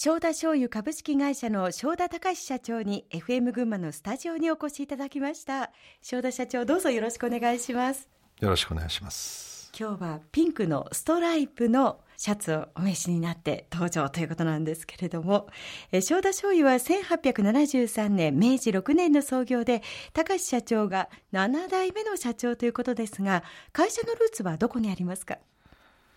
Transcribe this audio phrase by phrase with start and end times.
[0.00, 5.72] 正田醤油株式会社の正田隆社長に FM 群馬のスタジオにお越しいただきました。
[6.02, 8.08] 正田社長どうぞよろしくお願いします。
[8.38, 9.72] よろしくお願いします。
[9.76, 15.48] 今日はピンクのストライプのシャツをお召しになって登場ということなんですけれども、
[15.90, 23.42] え正田醤油は1873年、明治6年の創業で、高橋社長が7代目の社長ということですが、
[23.72, 25.38] 会社のルーツはどこにありますか？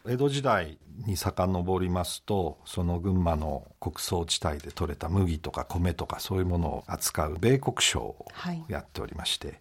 [0.08, 8.26] 江戸時代に遡りますとその群馬の穀倉地帯で採れた麦とか米とかそういうものを扱う米穀商を
[8.68, 9.58] やっておりまして、はい、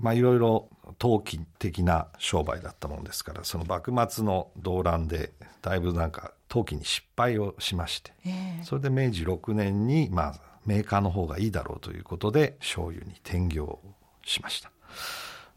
[0.00, 5.32] まあいろいろ投機的な商売だったもんですからその幕末の動乱で
[5.62, 10.34] だいぶなんか投機に失敗をしまして、えー、それで明治6年にまあ
[10.66, 13.78] メーカーの方がいいだろうということで醤油に転業
[14.24, 14.70] しました。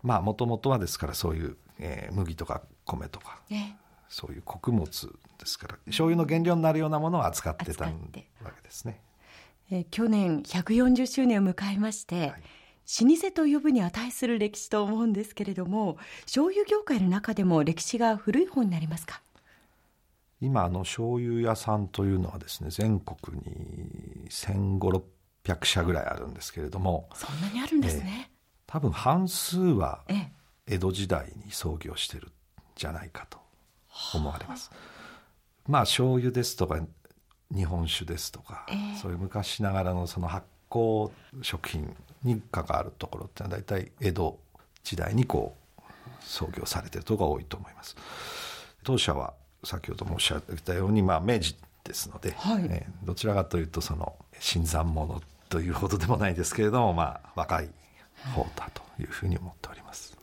[0.04, 3.74] まあもともとはですからそういう、えー、麦とか米とか、えー、
[4.12, 5.08] そういう穀物
[5.40, 9.02] ですから醤油の原料になるようなものを扱ってたわけですね。
[9.72, 12.44] えー、去年140周年を迎えまして、はい。
[13.04, 19.22] 老舗と呼ぶに値する歴史と思うんですけれども醤油業界の中でも歴史が古い方になりますか？
[20.42, 30.04] 今あの醤油屋さんというのはですね全国に1500600社ぐらいあるんですけれどもそんなにあるんですね、えー、多分半数は
[30.68, 32.32] 江戸時代に創業してるん
[32.76, 33.40] じゃないかと
[34.14, 34.72] 思われます、
[35.68, 36.80] まあ醤油ですとか
[37.54, 41.12] 日本酒ですとか、えー、そういう昔ながらのその発酵
[41.42, 44.40] 食品に関わるところってのは大体江戸
[44.84, 45.82] 時代にこう
[46.22, 47.96] 創業されてるところが多いと思います。
[48.84, 49.34] 当社は
[49.64, 57.70] 先ほど申し上げたように、まあ、明治ですので、はい、えー、どちらかというとその新参者というほどでもないですけれども、まあ、若い
[58.34, 60.18] 方だというふうに思っております。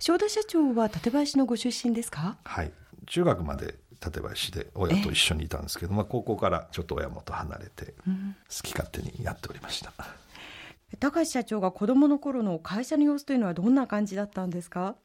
[0.00, 2.38] 正田社長は館林のご出身ですか？
[2.44, 2.72] はい。
[3.06, 14.96] 中学まで館林で親と一緒にいたんですけど、まあ、高校からちょっと親元離れて好き勝手にやっておりました、うん、高橋社長が子供の頃の会社の様子というのはどんな感じだったんですか？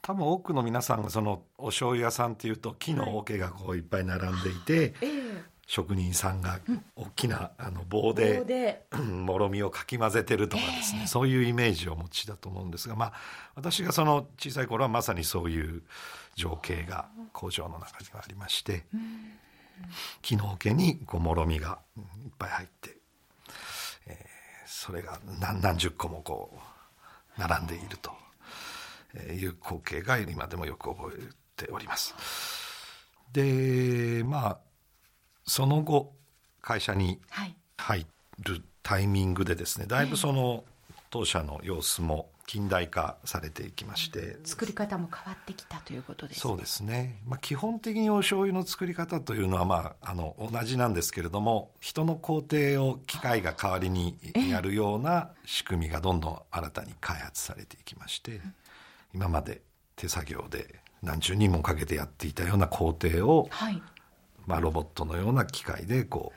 [0.00, 5.27] 多分多くの皆さんがそのお醤油屋さんっていうと木の桶がこういっぱい並んでいて、はい
[5.68, 6.60] 職人さんが
[6.96, 13.12] 大きなあの棒でもろみをかき混ぜてるとかですね、そういうイメージをお持ちだと思うんですが、まあ、
[13.54, 15.82] 私がその小さい頃はまさにそういう
[16.36, 18.86] 情景が工場の中にはありまして、
[20.22, 22.04] 木の桶にこうもろみがいっ
[22.38, 22.96] ぱい入って、
[24.06, 24.16] えー、
[24.64, 26.50] それが何何十個もこ
[27.36, 28.10] う並んでいると
[29.34, 32.14] いう光景が今でもよく覚えております。
[33.34, 34.67] でまあ
[35.48, 36.12] その後
[36.60, 37.18] 会社に
[37.76, 38.06] 入
[38.40, 40.64] るタイミングでですねだいぶその
[41.10, 46.40] 当社の様子も近代化されていきまして、作り方も変わってきたということですね。
[46.40, 54.18] そうですね、まあ、基本的にお醤油の作り方というのは、まあ、あの同じなんですけれども人の工程を機械が代わりに
[54.50, 58.40] やるような仕組みがどんどん新たに開発されていきまして、
[59.14, 59.60] 今まで
[59.96, 63.82] 手作業で何十人もかけてやっていたような工程を、はい、
[64.48, 66.32] まあ、ロボットのような機械でこ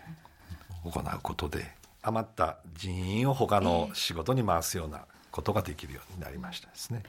[0.85, 1.65] う行うことで
[2.03, 7.03] 余った人員を他の仕事に回すようなことができるようになりましたですね。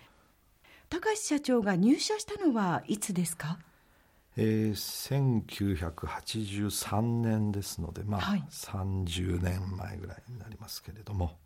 [0.89, 3.59] 高橋社長が入社したのはいつですか？
[4.37, 11.37] えー、1983年ですので、まあ、はい、30年前ぐらいになりますけれども。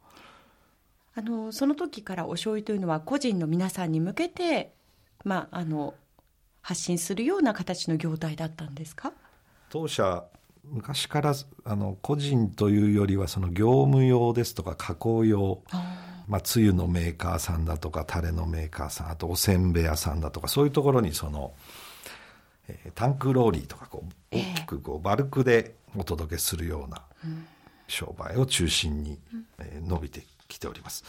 [1.15, 4.75] あのその時からお醤油というのは個人の皆さんに向けて、
[5.25, 5.95] まあ、あの
[6.61, 9.15] 発信するような形の業態だったんですか？
[9.77, 10.25] 当社
[10.65, 15.63] 昔からあの個人というよりはその業務用ですとか加工用。
[16.29, 21.55] まあ、つゆのメーカーさんだとかタレのメーカーさんあとおせんべい屋さんだとかそういうところにその、
[22.67, 27.05] えー、タンクローリーとかこう大きくこうバルクでお届けするような
[27.87, 29.21] 商売を中心に、
[29.61, 31.05] えー、伸びてきております。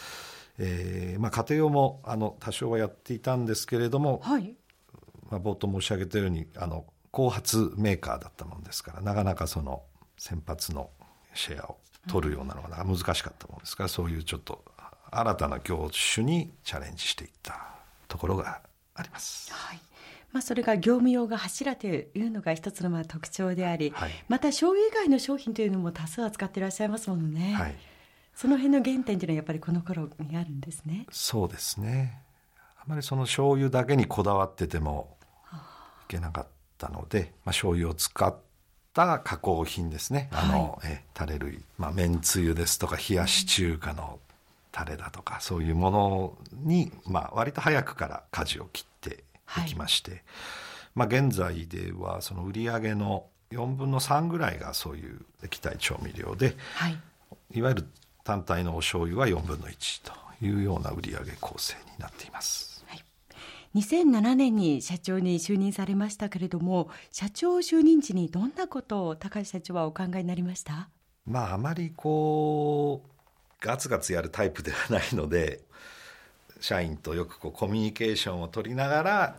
[0.59, 4.55] えーまあ、家庭用もあの多少はやっていたんですけれども、はい。
[5.31, 6.85] まあ、冒頭申し上げたようにあの
[7.17, 9.81] 後発メーカーだったもんですからなかなかその
[10.19, 10.91] 先発の
[11.33, 11.77] シェアを
[12.07, 14.63] 取るようなのが難しかったものですから、そういうちょっと
[15.09, 17.71] 新たな業種にチャレンジしていった
[18.07, 18.61] ところが
[18.93, 19.51] あります。
[19.51, 19.79] はい
[20.31, 27.55] まあ、それが業務用が柱というのが一つのまあ特徴であり、はい、また醤油以外の商品というのも多数扱っていらっしゃいますものね。
[27.55, 27.75] はい、
[28.35, 31.07] その辺の原点というのはやっぱりこの頃にあるんですね。
[31.09, 32.21] そうですね。
[32.77, 35.17] あまりその醤油だけにこだわってても
[35.51, 35.55] い
[36.09, 36.47] けなかっ
[36.77, 38.35] たので、まあ、醤油を使っ
[38.93, 40.29] た加工品ですね。
[40.31, 44.19] あの、はい、えタレ類、まあ、麺つゆですとか冷やし中華の
[44.71, 49.23] タレだとか、そういうものに、まあ、割と早くから舵を切って
[49.61, 49.65] い。
[49.65, 50.21] きまして、はい、
[50.95, 56.97] まあ、現在ではその売り上げの4分の3ぐらいがそういう液体調味料で、はい、
[57.55, 57.87] いわゆる
[58.23, 62.66] 単体のお醤油は4分の1というような売上構成になっています。
[63.73, 70.89] はい2007年に社長に就任されましたけれども社長就任時にどんなことを高橋社長はお考えになりました？
[71.25, 73.09] まああまりこう
[73.59, 75.61] ガツガツやるタイプではないので
[76.59, 79.35] 社員とよくこうコミュニケーションを取りながら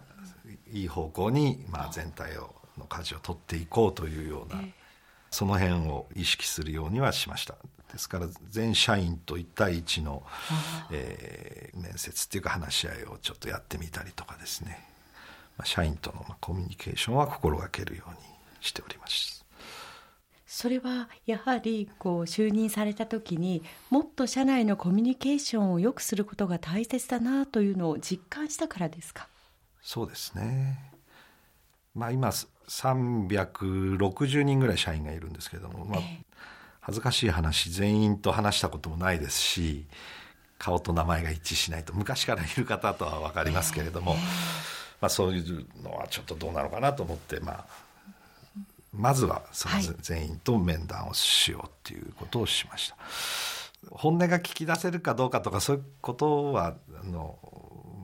[0.73, 4.63] いい方向にまあ全体をの舵を取っていこうというような、
[5.31, 7.57] その辺を意識するようにはしました
[7.93, 10.23] ですから全社員と1対1の、
[10.91, 14.85] えー、面接っていうか話し合いをちょっとやってみたりとかですね、
[15.57, 18.17] まあ、社員とのコミュニケーションは心がけるように
[18.61, 19.45] しております。
[20.47, 29.29] それはやはりこう就任された時にもっと社内のコミュニケーションを良くすることが大切だなというのを実感したからですか？
[29.83, 30.93] そうですね。
[31.95, 36.01] まあ今360人ぐらい社員がいるんですけれども、まあ、
[36.89, 39.85] 恥ずかしい話全員と話したこともないですし
[40.57, 44.15] 顔と名前が一致しないと昔からいる方とは分かりますけれども、
[45.03, 47.67] まあ、そういうのはちょっとどうなのかなと思って、まあ、
[48.95, 52.97] まずはその全員と面談をしようっていうことをしました。
[53.91, 57.39] 本音が聞き出せるかどうかとかそういうことはあの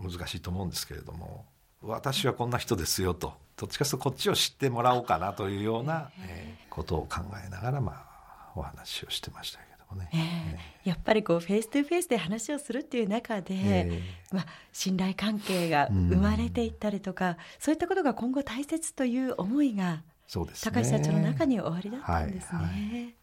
[0.03, 1.47] 難しいと思うんですけれども
[1.81, 8.14] 私はこんな人ですよとどっちかというとこっちを知ってもらおうかなというような、えー、ことを考えながら、まあ、
[8.55, 10.11] お話をしてましたけどもね。
[10.13, 22.59] えー、やっぱりこう face to face で話をするっていう中で、えー、まあ、信頼関係が生まれていったりとか、うん、そういったことが今後大切という思いがそうです、ね、高橋社長の中におありだったんですね。
[22.59, 23.15] はいはい。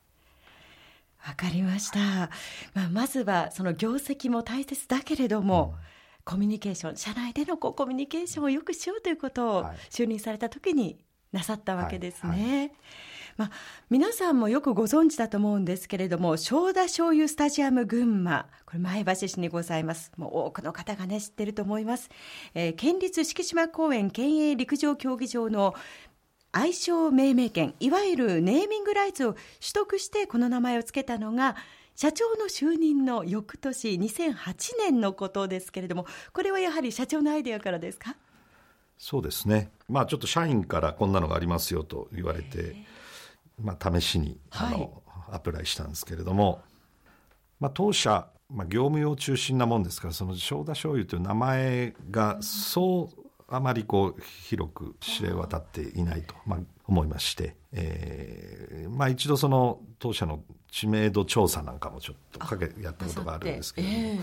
[1.27, 1.99] わかりました。
[2.73, 5.91] まあ、まずはその業績も大切だけれども、うん。
[6.23, 12.29] コミュニケーション社内でのこうコミュニケーションをよくしようということを就任された時になさったわけですね。
[12.29, 12.71] はいはい、
[13.37, 13.51] まあ、
[13.89, 18.47] 皆さんもよくご存知だと思うんですけれども正田醤油スタジアム群馬。
[18.65, 20.11] これ前橋市にございます。
[20.17, 22.09] もう多くの方がね知ってると思います、
[22.53, 25.75] えー、県立敷島公園県営陸上競技場の
[26.53, 29.41] 愛称命名権いわゆるネーミングライツを取
[29.73, 31.55] 得してこの名前を付けたのが
[31.95, 34.33] 社長の就任の翌年2008
[34.79, 38.15] 年のことですけれどもこれはやはり社長のアイデアからですか？
[38.97, 39.71] そうですね。
[39.89, 42.75] まあちょっと社員からこんなのがありますよと言われて、
[43.61, 46.61] まあ、試しにあの、はい、アプライしたんですけれども、
[47.59, 60.41] まあ、当社、まあ、業務用中心なもんですからその正田醤油という名前がそうあまりこう広く知れ渡っていないと、まあ、思いまして、えーまあ、一度その当社の
[60.71, 64.19] 知名度調査なんかもちょっとかけやったことがあるんですけども、えー、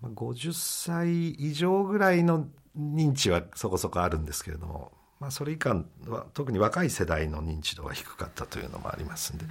[0.00, 2.48] まあ、50歳以上ぐらいの
[2.78, 5.74] 認知はそこそこあるんですけれども、まあ、それ以下
[6.08, 9.46] は特に若い世代の認知度が低かったというのもありますんで、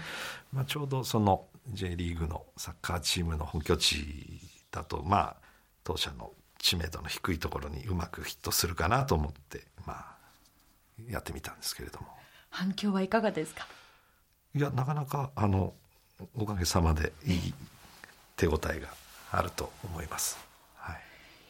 [0.53, 4.39] まあ、ちょうどその J リーグのサッカーチームの本拠地
[4.71, 5.35] だとまあ
[5.83, 10.15] 当社の知名度の低いところにうまくヒットするかなと思ってまあ
[11.09, 12.07] やってみたんですけれども。
[12.49, 13.67] 反響はいかがですか？
[14.55, 15.73] いやなかなかあの
[16.37, 17.53] おかげさまでいい
[18.37, 18.87] 手応えが
[19.31, 20.37] あると思います。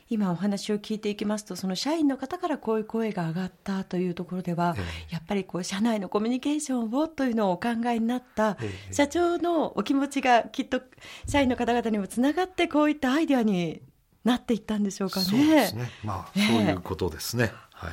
[0.08, 10.82] はい、今お話を聞いていきますとその社員の方からこういう声が上がったというところでは、えー、やっぱりこう社内のコミュニケーションをというのをお考えになった、えー、社長のお気持ちがきっと
[11.28, 13.82] 社員の方々にもつながってこういったアイデアに
[14.24, 15.26] なっていったんでしょうかね。
[15.26, 15.90] そうですね。
[16.04, 17.52] まあ、そういうことですね。
[17.72, 17.92] はい。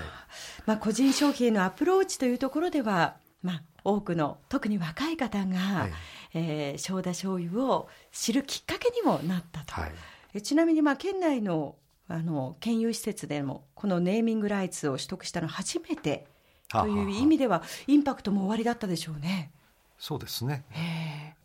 [0.65, 5.93] まあ、個人消費へのアプローチというところでは、まあ、多くの特に若い方が、はい、
[6.35, 9.93] えー、正田醤油を知るきっかけにもなったと、はい、
[10.35, 11.77] えちなみにまあ県内の
[12.13, 16.27] あの県有施設でもこのネーミングライツを取得したのは初めて
[16.69, 19.51] という意味ではインパクトも終わりだったでしょうね。
[19.99, 20.65] そうですね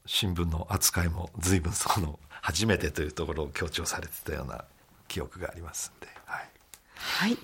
[0.06, 4.66] 新聞の扱いも随分その初めてというところを強調されてたような
[5.08, 6.08] 記憶がありますんで。
[6.26, 6.50] はい、
[6.96, 7.38] はい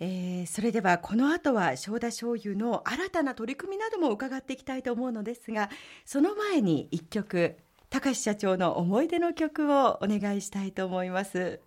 [0.00, 5.68] えー、それではこの後は正田醤油の新たな取り組みなども伺っていきたいと思うのですが
[6.04, 7.56] その前に一曲
[7.94, 11.60] 高橋社長の思い出の曲をお願いしたいと思います。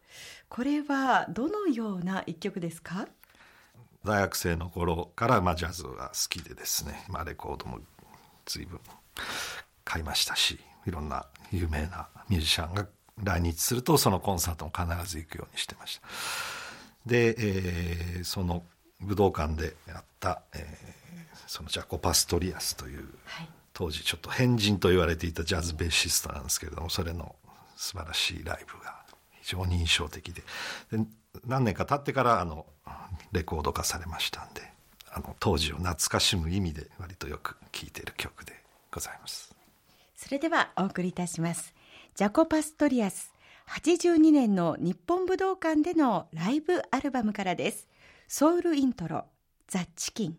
[0.50, 3.08] これはどのような一曲ですか？
[4.04, 7.80] 大学生の頃から、まあ、ジャズが好きでですね、まあ、レコードも
[8.46, 8.78] 随分
[9.86, 12.86] 買いましたしいろんな有名なミュージシャンが
[13.24, 16.08] 来日するとそのコンサートも必ず行くようにしてました。
[17.06, 18.64] で、えー、その
[19.00, 27.36] 武道館でやった、えー、そのジャコ・パストリアスという、はい、当時ちょっと変人と言われていたジャズベーシストなんですけれどもそれの
[27.76, 29.04] 素晴らしいライブが
[29.42, 30.42] 非常に印象的で
[30.92, 31.06] で
[31.46, 32.66] 何年か経ってからあの
[33.34, 34.64] レコード化されましたんで
[35.14, 38.54] あの当時を懐かしむ意味で割とよく聴いている曲で
[38.92, 39.56] ございます。
[40.16, 41.76] それではお送りいたします。
[42.16, 43.32] ジャコ・パストリアス
[43.70, 47.88] 82年の日本武道館でのライブアルバムからです。
[48.28, 49.26] ソウルイントロ
[49.68, 50.38] ザ・チキン。